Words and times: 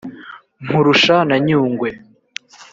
Nkurusha 0.63 1.15
na 1.29 1.37
Nyungwe, 1.45 1.89